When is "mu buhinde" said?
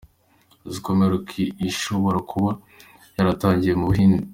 3.79-4.23